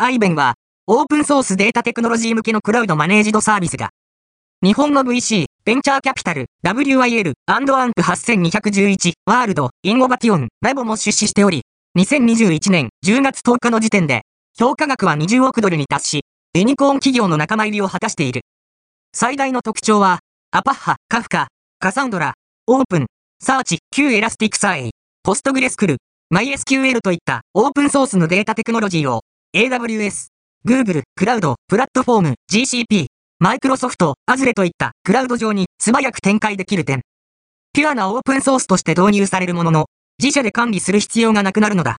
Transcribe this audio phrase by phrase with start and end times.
[0.00, 0.54] iBen は、
[0.86, 3.90] オープンソースデータテクノロジー向けのクラウドマネージドサービスが、
[4.62, 11.62] 日本の VC、ベンチャーキャピタル、WIL、アンドアンク8211、ワールド、インゴバティオン、ラボも出資しており、
[11.98, 14.22] 2021年10月10日の時点で、
[14.56, 16.20] 評価額は20億ドルに達し、
[16.54, 18.42] ユニコーン企業の仲間入りを果たしている。
[19.12, 20.20] 最大の特徴は、
[20.52, 21.48] アパッハ、カフカ、
[21.80, 22.34] カサンドラ、
[22.68, 23.06] オープン、
[23.42, 24.90] サーチ、Q エラスティックサーエイ、
[25.24, 25.96] ポストグレスクル、
[26.32, 29.22] MySQL といったオープンソースのデータテクノロジーを
[29.56, 30.28] AWS、
[30.66, 33.06] Google、クラウド、プラットフォーム、GCP、
[33.42, 37.00] Microsoft Azure といったクラウド上に素早く展開できる点。
[37.72, 39.86] ピュアなオープンソースとして導入されるものの、
[40.22, 41.96] 自社で管理する必要がなくなるのだ。